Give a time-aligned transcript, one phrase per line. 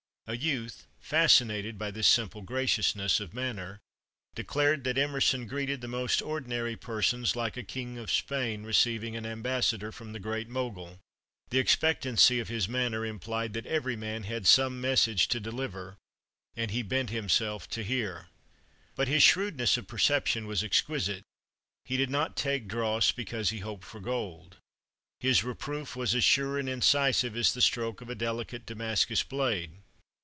[0.27, 3.81] A youth, fascinated by this simple graciousness of manner,
[4.33, 9.25] declared that Emerson greeted the most ordinary persons like a King of Spain receiving an
[9.25, 10.99] ambassador from the Great Mogul.
[11.49, 15.97] The expectancy of his manner implied that every man had some message to deliver,
[16.55, 18.29] and he bent himself to hear.
[18.95, 21.23] But his shrewdness of perception was exquisite.
[21.83, 24.55] He did not take dross because he hoped for gold.
[25.19, 29.71] His reproof was as sure and incisive as the stroke of a delicate Damascus blade.